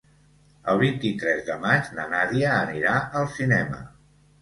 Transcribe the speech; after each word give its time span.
El 0.73 0.79
vint-i-tres 0.83 1.45
de 1.51 1.59
maig 1.67 1.93
na 2.01 2.09
Nàdia 2.17 2.51
anirà 2.65 2.99
al 3.23 3.33
cinema. 3.39 3.89